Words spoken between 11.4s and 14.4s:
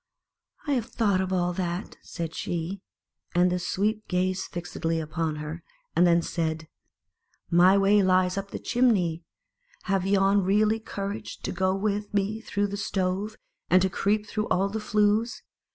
to go with me through the stove, and to creep